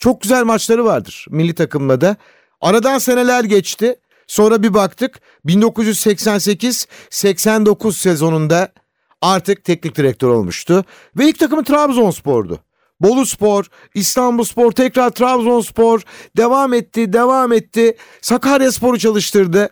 Çok 0.00 0.20
güzel 0.20 0.44
maçları 0.44 0.84
vardır 0.84 1.26
milli 1.30 1.54
takımla 1.54 2.00
da. 2.00 2.16
Aradan 2.60 2.98
seneler 2.98 3.44
geçti. 3.44 3.96
Sonra 4.26 4.62
bir 4.62 4.74
baktık 4.74 5.20
1988-89 5.46 7.92
sezonunda 7.92 8.72
artık 9.20 9.64
teknik 9.64 9.96
direktör 9.96 10.28
olmuştu. 10.28 10.84
Ve 11.16 11.28
ilk 11.28 11.38
takımı 11.38 11.64
Trabzonspor'du. 11.64 12.60
Bolu 13.00 13.26
Spor, 13.26 13.66
İstanbul 13.94 14.44
Spor, 14.44 14.72
tekrar 14.72 15.10
Trabzonspor 15.10 16.02
devam 16.36 16.72
etti, 16.72 17.12
devam 17.12 17.52
etti. 17.52 17.96
Sakarya 18.20 18.72
Spor'u 18.72 18.98
çalıştırdı. 18.98 19.68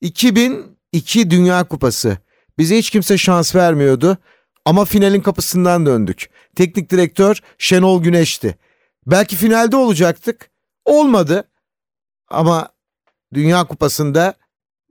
2002 0.00 1.30
Dünya 1.30 1.64
Kupası. 1.64 2.18
Bize 2.58 2.78
hiç 2.78 2.90
kimse 2.90 3.18
şans 3.18 3.54
vermiyordu. 3.54 4.18
Ama 4.64 4.84
finalin 4.84 5.20
kapısından 5.20 5.86
döndük. 5.86 6.30
Teknik 6.56 6.90
direktör 6.90 7.40
Şenol 7.58 8.02
Güneş'ti. 8.02 8.58
Belki 9.06 9.36
finalde 9.36 9.76
olacaktık. 9.76 10.50
Olmadı. 10.84 11.44
Ama 12.28 12.68
Dünya 13.34 13.64
Kupası'nda 13.64 14.34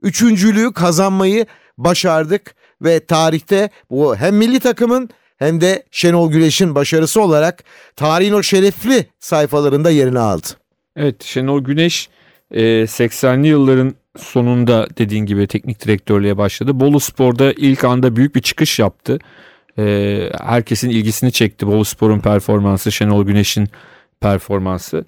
üçüncülüğü 0.02 0.72
kazanmayı 0.72 1.46
başardık 1.78 2.54
ve 2.82 3.00
tarihte 3.00 3.70
bu 3.90 4.16
hem 4.16 4.36
milli 4.36 4.60
takımın 4.60 5.10
hem 5.36 5.60
de 5.60 5.84
Şenol 5.90 6.30
Güneş'in 6.30 6.74
başarısı 6.74 7.22
olarak 7.22 7.64
tarihin 7.96 8.32
o 8.32 8.42
şerefli 8.42 9.06
sayfalarında 9.20 9.90
yerini 9.90 10.18
aldı. 10.18 10.46
Evet 10.96 11.22
Şenol 11.22 11.60
Güneş 11.60 12.08
e, 12.50 12.62
80'li 12.62 13.48
yılların 13.48 13.94
sonunda 14.18 14.88
dediğin 14.98 15.26
gibi 15.26 15.46
teknik 15.46 15.84
direktörlüğe 15.84 16.38
başladı. 16.38 16.80
Bolu 16.80 17.00
Spor'da 17.00 17.52
ilk 17.52 17.84
anda 17.84 18.16
büyük 18.16 18.34
bir 18.34 18.42
çıkış 18.42 18.78
yaptı. 18.78 19.18
E, 19.78 20.30
herkesin 20.40 20.90
ilgisini 20.90 21.32
çekti 21.32 21.66
Bolu 21.66 21.84
Spor'un 21.84 22.20
performansı, 22.20 22.92
Şenol 22.92 23.24
Güneş'in 23.24 23.68
performansı. 24.20 25.04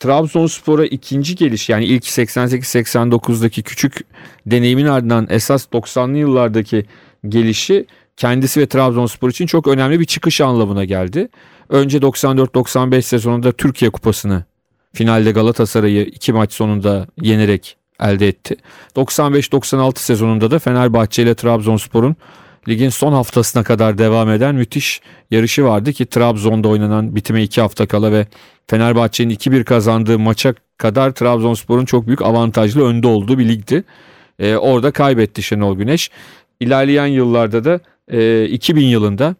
Trabzonspor'a 0.00 0.86
ikinci 0.86 1.34
geliş 1.34 1.68
yani 1.68 1.84
ilk 1.84 2.04
88-89'daki 2.04 3.62
küçük 3.62 4.00
deneyimin 4.46 4.86
ardından 4.86 5.26
esas 5.30 5.66
90'lı 5.66 6.18
yıllardaki 6.18 6.86
gelişi 7.28 7.86
kendisi 8.16 8.60
ve 8.60 8.66
Trabzonspor 8.66 9.30
için 9.30 9.46
çok 9.46 9.66
önemli 9.66 10.00
bir 10.00 10.04
çıkış 10.04 10.40
anlamına 10.40 10.84
geldi. 10.84 11.28
Önce 11.68 11.98
94-95 11.98 13.02
sezonunda 13.02 13.52
Türkiye 13.52 13.90
Kupası'nı 13.90 14.44
finalde 14.94 15.30
Galatasaray'ı 15.30 16.04
iki 16.04 16.32
maç 16.32 16.52
sonunda 16.52 17.06
yenerek 17.22 17.76
elde 18.00 18.28
etti. 18.28 18.56
95-96 18.96 19.98
sezonunda 19.98 20.50
da 20.50 20.58
Fenerbahçe 20.58 21.22
ile 21.22 21.34
Trabzonspor'un 21.34 22.16
ligin 22.68 22.88
son 22.88 23.12
haftasına 23.12 23.64
kadar 23.64 23.98
devam 23.98 24.30
eden 24.30 24.54
müthiş 24.54 25.00
yarışı 25.30 25.64
vardı 25.64 25.92
ki 25.92 26.06
Trabzon'da 26.06 26.68
oynanan 26.68 27.16
bitime 27.16 27.42
iki 27.42 27.60
hafta 27.60 27.86
kala 27.86 28.12
ve 28.12 28.26
Fenerbahçe'nin 28.66 29.34
2-1 29.34 29.64
kazandığı 29.64 30.18
maça 30.18 30.54
kadar 30.78 31.12
Trabzonspor'un 31.12 31.84
çok 31.84 32.06
büyük 32.06 32.22
avantajlı 32.22 32.84
önde 32.84 33.06
olduğu 33.06 33.38
bir 33.38 33.48
ligdi. 33.48 33.84
Ee, 34.38 34.56
orada 34.56 34.90
kaybetti 34.90 35.42
Şenol 35.42 35.76
Güneş. 35.76 36.10
İlerleyen 36.60 37.06
yıllarda 37.06 37.64
da 37.64 37.80
e, 38.08 38.44
2000 38.44 38.86
yılında 38.86 39.34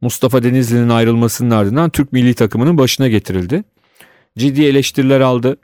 Mustafa 0.00 0.42
Denizli'nin 0.42 0.88
ayrılmasının 0.88 1.50
ardından 1.50 1.90
Türk 1.90 2.12
milli 2.12 2.34
takımının 2.34 2.78
başına 2.78 3.08
getirildi. 3.08 3.64
Ciddi 4.38 4.64
eleştiriler 4.64 5.20
aldı. 5.20 5.56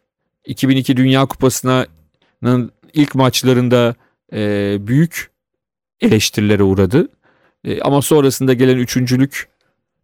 2002 0.46 0.96
Dünya 0.96 1.27
Kupası'nın 1.27 2.72
ilk 2.92 3.14
maçlarında 3.14 3.94
e, 4.33 4.77
büyük 4.81 5.31
eleştirilere 6.00 6.62
uğradı. 6.62 7.09
E, 7.64 7.80
ama 7.80 8.02
sonrasında 8.02 8.54
gelen 8.54 8.76
üçüncülük 8.76 9.48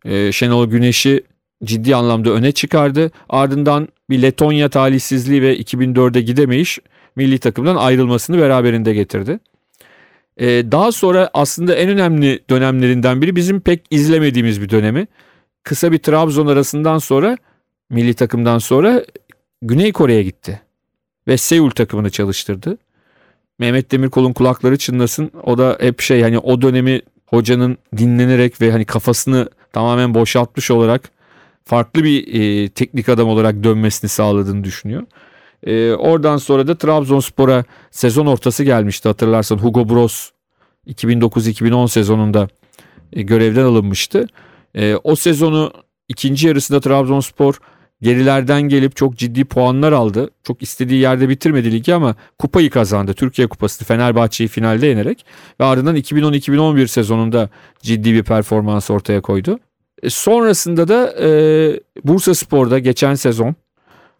e, 0.05 0.33
Şenol 0.33 0.67
Güneş'i 0.67 1.23
ciddi 1.65 1.97
anlamda 1.97 2.31
öne 2.31 2.53
çıkardı. 2.53 3.11
Ardından 3.29 3.89
bir 4.11 4.23
Letonya 4.23 4.69
talihsizliği 4.69 5.43
ve 5.43 5.59
2004'e 5.59 6.21
gidemeyiş 6.21 6.79
milli 7.17 7.39
takımdan 7.39 7.77
ayrılmasını 7.77 8.39
beraberinde 8.39 8.95
getirdi. 8.95 9.39
E, 10.37 10.47
daha 10.47 10.93
sonra 10.93 11.31
aslında 11.35 11.75
en 11.75 11.89
önemli 11.89 12.41
dönemlerinden 12.51 13.23
biri 13.23 13.37
bizim 13.37 13.61
pek 13.61 13.87
izlemediğimiz 13.91 14.63
bir 14.63 14.69
dönemi. 14.69 15.07
Kısa 15.63 15.93
bir 15.93 15.99
Trabzon 15.99 16.47
arasından 16.47 16.99
sonra 16.99 17.37
milli 17.91 18.15
takımdan 18.15 18.59
sonra 18.59 19.05
Güney 19.63 19.93
Kore'ye 19.93 20.23
gitti. 20.23 20.61
Ve 21.29 21.37
Seul 21.37 21.71
takımını 21.71 22.11
çalıştırdı. 22.11 22.79
Mehmet 23.61 23.93
Demirkol'un 23.93 24.33
kulakları 24.33 24.79
çınlasın. 24.79 25.31
O 25.43 25.59
da 25.59 25.77
hep 25.81 26.01
şey 26.01 26.23
hani 26.23 26.39
o 26.39 26.63
dönemi 26.63 27.01
hocanın 27.27 27.79
dinlenerek 27.97 28.61
ve 28.61 28.73
hani 28.73 28.85
kafasını 28.85 29.49
tamamen 29.73 30.15
boşaltmış 30.15 30.71
olarak 30.71 31.11
farklı 31.65 32.05
bir 32.05 32.41
e, 32.41 32.69
teknik 32.69 33.09
adam 33.09 33.29
olarak 33.29 33.65
dönmesini 33.65 34.09
sağladığını 34.09 34.65
düşünüyor. 34.65 35.03
E, 35.67 35.93
oradan 35.93 36.37
sonra 36.37 36.67
da 36.67 36.75
Trabzonspor'a 36.75 37.65
sezon 37.91 38.27
ortası 38.27 38.65
gelmişti 38.65 39.09
hatırlarsan 39.09 39.59
Hugo 39.59 39.89
Bros 39.89 40.31
2009-2010 40.87 41.89
sezonunda 41.89 42.49
e, 43.13 43.23
görevden 43.23 43.65
alınmıştı. 43.65 44.27
E, 44.75 44.95
o 44.95 45.17
sezonu 45.17 45.73
ikinci 46.09 46.47
yarısında 46.47 46.81
Trabzonspor 46.81 47.55
gerilerden 48.03 48.63
gelip 48.63 48.97
çok 48.97 49.17
ciddi 49.17 49.45
puanlar 49.45 49.93
aldı. 49.93 50.31
Çok 50.45 50.63
istediği 50.63 51.01
yerde 51.01 51.29
bitirmedi 51.29 51.73
ligi 51.73 51.95
ama 51.95 52.15
kupayı 52.39 52.71
kazandı. 52.71 53.15
Türkiye 53.15 53.49
Kupası'nı 53.49 53.87
Fenerbahçe'yi 53.87 54.49
finalde 54.49 54.87
yenerek 54.87 55.25
ve 55.61 55.65
ardından 55.65 55.97
2010-2011 55.97 56.89
sezonunda 56.89 57.49
ciddi 57.83 58.15
bir 58.15 58.23
performans 58.23 58.91
ortaya 58.91 59.21
koydu. 59.21 59.59
E, 60.03 60.11
sonrasında 60.11 60.89
da 60.89 61.15
e, 61.21 61.29
Bursa 62.05 62.35
Spor'da 62.35 62.79
geçen 62.79 63.15
sezon 63.15 63.55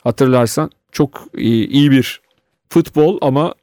hatırlarsan 0.05 0.71
çok 0.93 1.29
iyi, 1.37 1.69
iyi 1.69 1.91
bir 1.91 2.21
futbol 2.69 3.19
ama 3.21 3.55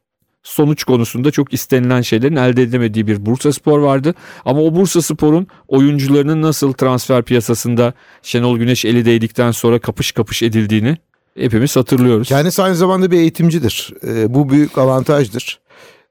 sonuç 0.47 0.83
konusunda 0.83 1.31
çok 1.31 1.53
istenilen 1.53 2.01
şeylerin 2.01 2.35
elde 2.35 2.63
edemediği 2.63 3.07
bir 3.07 3.25
Bursa 3.25 3.53
Spor 3.53 3.79
vardı. 3.79 4.13
Ama 4.45 4.61
o 4.61 4.75
Bursa 4.75 5.01
Spor'un 5.01 5.47
oyuncularının 5.67 6.41
nasıl 6.41 6.73
transfer 6.73 7.23
piyasasında 7.23 7.93
Şenol 8.21 8.57
Güneş 8.57 8.85
eli 8.85 9.05
değdikten 9.05 9.51
sonra 9.51 9.79
kapış 9.79 10.11
kapış 10.11 10.43
edildiğini 10.43 10.97
hepimiz 11.39 11.75
hatırlıyoruz. 11.75 12.27
Kendisi 12.27 12.61
aynı 12.63 12.75
zamanda 12.75 13.11
bir 13.11 13.17
eğitimcidir. 13.17 13.93
Ee, 14.07 14.33
bu 14.33 14.49
büyük 14.49 14.77
avantajdır. 14.77 15.59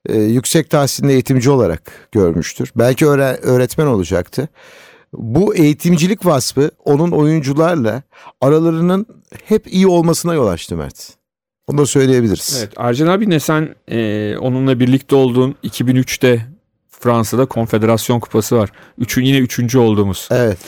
Ee, 0.08 0.18
yüksek 0.18 0.70
tahsilinde 0.70 1.12
eğitimci 1.12 1.50
olarak 1.50 2.08
görmüştür. 2.12 2.72
Belki 2.76 3.04
öğre- 3.06 3.40
öğretmen 3.40 3.86
olacaktı. 3.86 4.48
Bu 5.12 5.54
eğitimcilik 5.54 6.26
vasfı 6.26 6.70
onun 6.84 7.10
oyuncularla 7.10 8.02
aralarının 8.40 9.06
hep 9.44 9.72
iyi 9.72 9.86
olmasına 9.86 10.34
yol 10.34 10.46
açtı 10.46 10.76
Mert. 10.76 11.15
Onu 11.66 11.78
da 11.78 11.86
söyleyebiliriz. 11.86 12.56
Evet 12.58 12.72
Arcan 12.76 13.06
abi 13.06 13.30
ne 13.30 13.40
sen 13.40 13.74
e, 13.88 14.36
onunla 14.36 14.80
birlikte 14.80 15.16
olduğun 15.16 15.54
2003'te 15.64 16.46
Fransa'da 16.90 17.46
Konfederasyon 17.46 18.20
Kupası 18.20 18.56
var. 18.56 18.70
Üçün, 18.98 19.22
yine 19.22 19.38
üçüncü 19.38 19.78
olduğumuz. 19.78 20.28
Evet. 20.30 20.58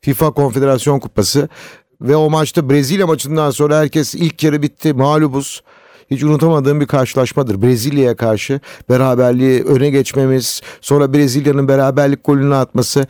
FIFA 0.00 0.30
Konfederasyon 0.30 1.00
Kupası 1.00 1.48
Ve 2.00 2.16
o 2.16 2.30
maçta 2.30 2.70
Brezilya 2.70 3.06
maçından 3.06 3.50
sonra 3.50 3.78
herkes 3.78 4.14
ilk 4.14 4.44
yarı 4.44 4.62
bitti 4.62 4.92
mağlubuz. 4.92 5.62
Hiç 6.10 6.22
unutamadığım 6.22 6.80
bir 6.80 6.86
karşılaşmadır. 6.86 7.62
Brezilya'ya 7.62 8.16
karşı 8.16 8.60
beraberliği 8.88 9.62
öne 9.62 9.90
geçmemiz, 9.90 10.60
sonra 10.80 11.14
Brezilya'nın 11.14 11.68
beraberlik 11.68 12.24
golünü 12.24 12.54
atması 12.54 13.06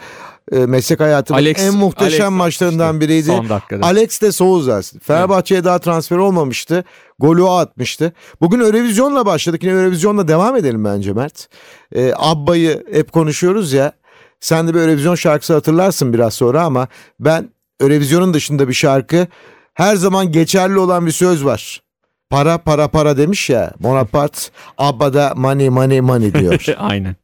meslek 0.58 1.00
hayatının 1.00 1.38
Alex- 1.38 1.60
en 1.60 1.74
muhteşem 1.74 2.26
Alex 2.26 2.38
maçlarından 2.38 2.86
atmıştı 2.88 3.08
biriydi. 3.08 3.26
son 3.26 3.48
dakikada. 3.48 3.86
Alex 3.86 4.22
de 4.22 4.32
Souza. 4.32 4.80
Fenerbahçe'ye 5.02 5.64
daha 5.64 5.78
transfer 5.78 6.16
olmamıştı. 6.16 6.84
Golü 7.18 7.42
o 7.42 7.50
atmıştı. 7.50 8.12
Bugün 8.40 8.60
Eurovizyon'la 8.60 9.26
başladık. 9.26 9.62
Yine 9.62 9.72
Eurovizyon'la 9.72 10.28
devam 10.28 10.56
edelim 10.56 10.84
bence 10.84 11.12
Mert. 11.12 11.48
Ee, 11.94 12.12
Abba'yı 12.16 12.84
hep 12.92 13.12
konuşuyoruz 13.12 13.72
ya. 13.72 13.92
Sen 14.40 14.68
de 14.68 14.74
bir 14.74 14.80
Eurovizyon 14.80 15.14
şarkısı 15.14 15.54
hatırlarsın 15.54 16.12
biraz 16.12 16.34
sonra 16.34 16.62
ama 16.62 16.88
ben 17.20 17.48
Eurovizyon'un 17.80 18.34
dışında 18.34 18.68
bir 18.68 18.74
şarkı 18.74 19.26
her 19.74 19.96
zaman 19.96 20.32
geçerli 20.32 20.78
olan 20.78 21.06
bir 21.06 21.12
söz 21.12 21.44
var. 21.44 21.82
Para 22.30 22.58
para 22.58 22.88
para 22.88 23.16
demiş 23.16 23.50
ya 23.50 23.72
Bonaparte 23.80 24.40
Abba'da 24.78 25.32
money 25.36 25.68
money 25.68 26.00
money 26.00 26.34
diyor. 26.34 26.64
Aynen. 26.78 27.16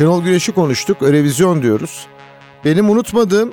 Şenol 0.00 0.24
Güneş'i 0.24 0.52
konuştuk. 0.52 1.02
Örevizyon 1.02 1.62
diyoruz. 1.62 2.06
Benim 2.64 2.90
unutmadığım 2.90 3.52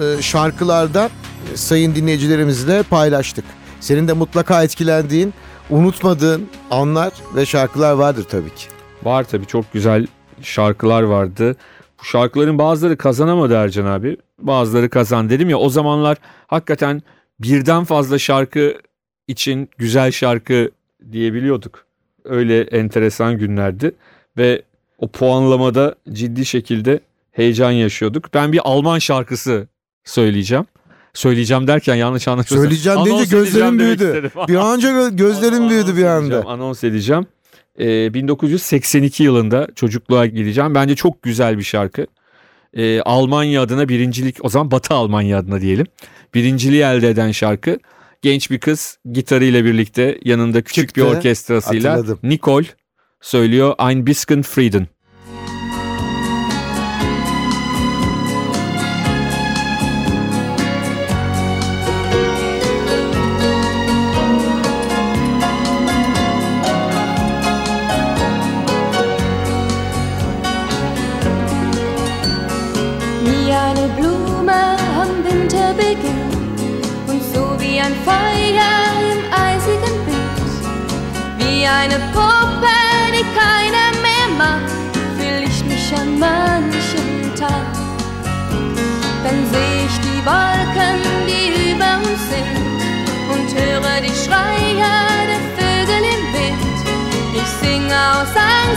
e, 0.00 0.22
şarkılardan 0.22 1.10
e, 1.52 1.56
sayın 1.56 1.94
dinleyicilerimizle 1.94 2.82
paylaştık. 2.82 3.44
Senin 3.80 4.08
de 4.08 4.12
mutlaka 4.12 4.62
etkilendiğin, 4.62 5.34
unutmadığın 5.70 6.48
anlar 6.70 7.12
ve 7.36 7.46
şarkılar 7.46 7.92
vardır 7.92 8.26
tabii 8.30 8.54
ki. 8.54 8.66
Var 9.02 9.24
tabii 9.24 9.46
çok 9.46 9.72
güzel 9.72 10.06
şarkılar 10.42 11.02
vardı. 11.02 11.56
Bu 12.00 12.04
şarkıların 12.04 12.58
bazıları 12.58 12.96
kazanamadı 12.96 13.54
Ercan 13.54 13.86
abi. 13.86 14.16
Bazıları 14.38 14.90
kazan 14.90 15.30
dedim 15.30 15.50
ya 15.50 15.58
o 15.58 15.68
zamanlar 15.68 16.16
hakikaten 16.46 17.02
birden 17.40 17.84
fazla 17.84 18.18
şarkı 18.18 18.74
için 19.28 19.70
güzel 19.78 20.10
şarkı 20.10 20.70
diyebiliyorduk. 21.12 21.86
Öyle 22.24 22.60
enteresan 22.60 23.38
günlerdi 23.38 23.94
ve 24.38 24.62
o 24.98 25.08
puanlamada 25.08 25.94
ciddi 26.12 26.46
şekilde 26.46 27.00
heyecan 27.32 27.70
yaşıyorduk. 27.70 28.34
Ben 28.34 28.52
bir 28.52 28.60
Alman 28.64 28.98
şarkısı 28.98 29.68
söyleyeceğim. 30.04 30.64
Söyleyeceğim 31.14 31.66
derken 31.66 31.94
yanlış 31.94 32.28
anlaşılmasın. 32.28 32.64
Söyleyeceğim 32.64 32.98
deyince 33.04 33.12
Anons 33.12 33.30
gözlerim 33.30 33.78
büyüdü. 33.78 34.30
Bir 34.48 34.54
anca 34.54 34.88
gö- 34.90 35.16
gözlerim 35.16 35.70
büyüdü 35.70 35.96
bir 35.96 36.04
anda. 36.04 36.46
Anons 36.46 36.84
edeceğim. 36.84 37.26
Ee, 37.80 38.14
1982 38.14 39.22
yılında 39.22 39.68
çocukluğa 39.74 40.26
gideceğim. 40.26 40.74
Bence 40.74 40.94
çok 40.94 41.22
güzel 41.22 41.58
bir 41.58 41.62
şarkı. 41.62 42.06
Ee, 42.74 43.00
Almanya 43.00 43.62
adına 43.62 43.88
birincilik, 43.88 44.44
o 44.44 44.48
zaman 44.48 44.70
Batı 44.70 44.94
Almanya 44.94 45.38
adına 45.38 45.60
diyelim. 45.60 45.86
Birinciliği 46.34 46.82
elde 46.82 47.08
eden 47.10 47.32
şarkı. 47.32 47.78
Genç 48.22 48.50
bir 48.50 48.58
kız 48.58 48.98
gitarıyla 49.12 49.64
birlikte 49.64 50.18
yanında 50.24 50.62
küçük 50.62 50.88
Çıktı, 50.88 51.00
bir 51.00 51.06
orkestrasıyla 51.06 51.92
hatırladım. 51.92 52.18
Nicole 52.22 52.66
söylüyor 53.20 53.74
Ein 53.78 54.04
bisschen 54.04 54.42
Frieden. 54.42 54.95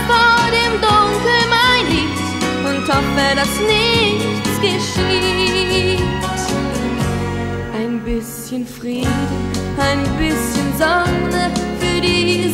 Vor 0.08 0.42
dem 0.52 0.74
Dunkel 0.82 1.42
mein 1.50 1.86
Lied 1.92 2.20
und 2.66 2.88
hoffe, 2.88 3.28
dass 3.36 3.54
nichts 3.60 4.56
geschieht. 4.62 6.04
Ein 7.74 8.00
bisschen 8.04 8.66
Frieden, 8.66 9.10
ein 9.78 10.04
bisschen 10.18 10.70
Sonne 10.78 11.52
für 11.80 12.02
diese 12.02 12.49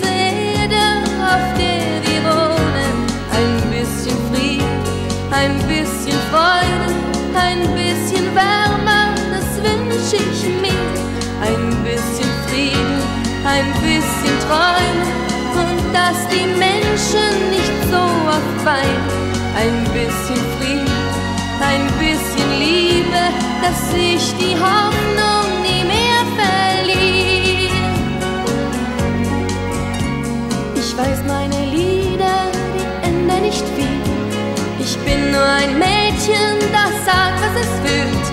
Menschen 16.95 17.49
nicht 17.49 17.91
so 17.91 17.97
oft. 17.97 18.67
Ein 18.67 19.83
bisschen 19.93 20.41
Frieden, 20.57 20.87
ein 21.61 21.85
bisschen 21.99 22.49
Liebe, 22.57 23.23
dass 23.61 23.91
sich 23.91 24.33
die 24.39 24.55
Hoffnung 24.55 25.61
nie 25.61 25.83
mehr 25.83 26.23
verliert. 26.39 27.71
Ich 30.75 30.97
weiß, 30.97 31.19
meine 31.27 31.65
Lieder, 31.65 32.47
die 32.75 33.07
ändern 33.07 33.41
nicht 33.41 33.65
viel. 33.75 34.01
Ich 34.79 34.97
bin 34.99 35.31
nur 35.31 35.49
ein 35.61 35.77
Mädchen, 35.77 36.59
das 36.71 36.93
sagt, 37.05 37.39
was 37.43 37.55
es 37.63 37.71
fühlt. 37.83 38.25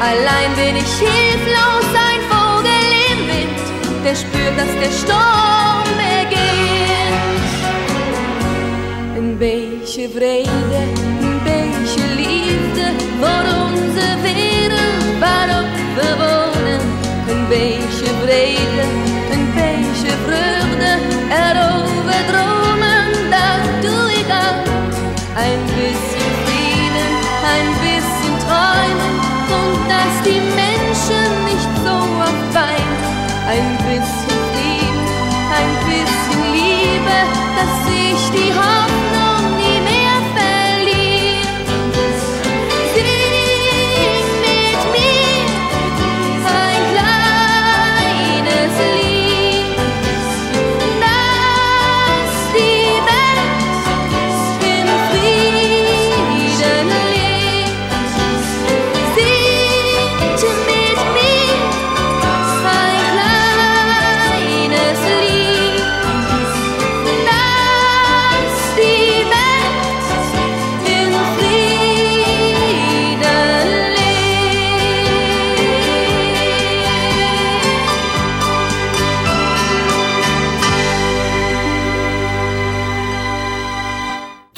Allein 0.00 0.52
bin 0.56 0.76
ich 0.76 0.92
hilflos, 0.98 1.86
ein 2.08 2.22
Vogel 2.28 2.82
im 3.12 3.20
Wind, 3.28 4.04
der 4.04 4.16
spürt, 4.16 4.56
dass 4.58 4.72
der 4.82 4.92
Sturm 4.98 5.89
beetje 9.40 10.08
vrede, 10.08 10.82
een 11.20 11.42
beetje 11.44 12.02
liefde 12.16 12.86
voor 13.20 13.44
onze 13.64 14.08
wereld 14.22 15.18
waarop 15.18 15.66
we 15.94 16.08
wonen. 16.18 16.80
Een 17.28 17.48
beetje 17.48 18.06
vrede, 18.22 18.84
een 19.32 19.48
beetje 19.54 20.10
vreugde, 20.24 20.98
dromen, 21.28 21.89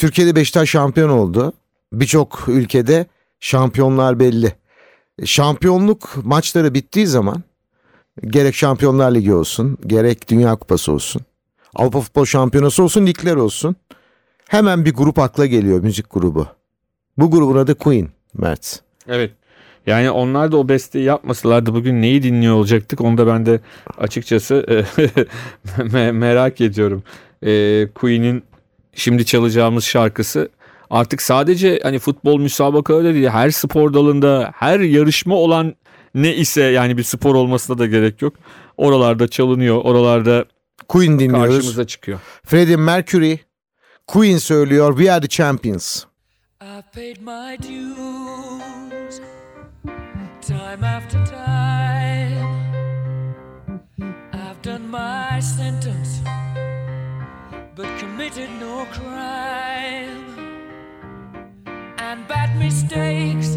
Türkiye'de 0.02 0.36
Beşiktaş 0.36 0.70
şampiyon 0.70 1.08
oldu. 1.08 1.52
Birçok 1.92 2.48
ülkede 2.48 3.06
şampiyonlar 3.40 4.20
belli. 4.20 4.52
Şampiyonluk 5.24 6.24
maçları 6.24 6.74
bittiği 6.74 7.06
zaman 7.06 7.42
gerek 8.26 8.54
Şampiyonlar 8.54 9.14
Ligi 9.14 9.34
olsun, 9.34 9.78
gerek 9.86 10.28
Dünya 10.30 10.56
Kupası 10.56 10.92
olsun, 10.92 11.22
Avrupa 11.74 12.00
Futbol 12.00 12.24
Şampiyonası 12.24 12.82
olsun, 12.82 13.06
ligler 13.06 13.36
olsun. 13.36 13.76
Hemen 14.48 14.84
bir 14.84 14.94
grup 14.94 15.18
akla 15.18 15.46
geliyor, 15.46 15.80
müzik 15.80 16.10
grubu. 16.10 16.46
Bu 17.18 17.30
grubun 17.30 17.56
adı 17.56 17.74
Queen, 17.74 18.08
Mert. 18.34 18.80
Evet. 19.08 19.32
Yani 19.86 20.10
onlar 20.10 20.52
da 20.52 20.56
o 20.56 20.68
besteyi 20.68 21.04
yapmasalardı 21.04 21.74
bugün 21.74 22.02
neyi 22.02 22.22
dinliyor 22.22 22.54
olacaktık 22.54 23.00
onu 23.00 23.18
da 23.18 23.26
ben 23.26 23.46
de 23.46 23.60
açıkçası 23.98 24.54
me- 25.66 26.12
merak 26.12 26.60
ediyorum. 26.60 27.02
E, 27.42 27.88
Queen'in 27.94 28.44
şimdi 28.94 29.26
çalacağımız 29.26 29.84
şarkısı 29.84 30.48
artık 30.90 31.22
sadece 31.22 31.80
hani 31.82 31.98
futbol 31.98 32.38
müsabakaları 32.40 33.14
değil 33.14 33.28
her 33.28 33.50
spor 33.50 33.94
dalında 33.94 34.52
her 34.54 34.80
yarışma 34.80 35.34
olan 35.34 35.74
ne 36.14 36.34
ise 36.36 36.62
yani 36.62 36.96
bir 36.96 37.02
spor 37.02 37.34
olmasına 37.34 37.78
da 37.78 37.86
gerek 37.86 38.22
yok. 38.22 38.34
Oralarda 38.76 39.28
çalınıyor 39.28 39.76
oralarda 39.84 40.44
Queen 40.88 41.18
dinliyoruz. 41.18 41.54
karşımıza 41.54 41.86
çıkıyor. 41.86 42.20
Freddie 42.44 42.76
Mercury, 42.76 43.36
Queen 44.06 44.38
söylüyor, 44.38 44.96
We 44.96 45.12
Are 45.12 45.20
The 45.20 45.28
Champions. 45.28 46.04
I've 46.60 46.82
paid 46.94 47.16
my 47.20 47.56
dues 47.58 49.20
time 50.42 50.84
after 50.84 51.24
time. 51.26 52.42
I've 54.32 54.62
done 54.62 54.90
my 54.90 55.40
sentence, 55.40 56.21
but 57.74 57.86
committed 57.98 58.50
no 58.60 58.84
crime. 58.86 60.38
And 61.98 62.26
bad 62.28 62.58
mistakes, 62.58 63.56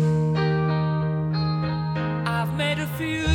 I've 2.28 2.54
made 2.56 2.80
a 2.80 2.88
few. 2.98 3.35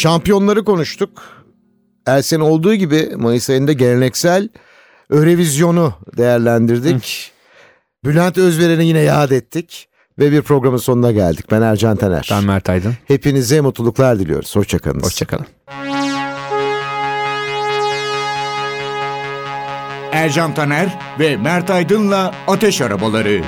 Şampiyonları 0.00 0.64
konuştuk. 0.64 1.22
Her 2.04 2.22
sene 2.22 2.42
olduğu 2.42 2.74
gibi 2.74 3.12
Mayıs 3.16 3.50
ayında 3.50 3.72
geleneksel 3.72 4.48
Eurovizyonu 5.10 5.94
değerlendirdik. 6.16 7.32
Bülent 8.04 8.38
Özveren'i 8.38 8.86
yine 8.86 9.00
yad 9.00 9.30
ettik. 9.30 9.88
Ve 10.18 10.32
bir 10.32 10.42
programın 10.42 10.76
sonuna 10.76 11.12
geldik. 11.12 11.50
Ben 11.50 11.62
Ercan 11.62 11.96
Taner. 11.96 12.28
Ben 12.32 12.44
Mert 12.44 12.68
Aydın. 12.68 12.94
Hepinize 13.04 13.60
mutluluklar 13.60 14.18
diliyoruz. 14.18 14.56
Hoşçakalın. 14.56 15.00
Hoşçakalın. 15.00 15.46
Ercan 20.12 20.54
Taner 20.54 20.98
ve 21.18 21.36
Mert 21.36 21.70
Aydın'la 21.70 22.34
Ateş 22.46 22.80
Arabaları. 22.80 23.42